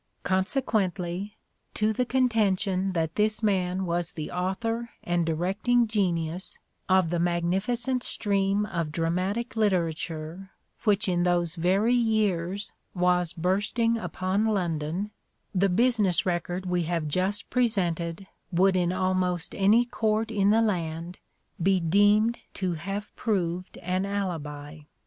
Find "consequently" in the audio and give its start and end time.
0.23-1.37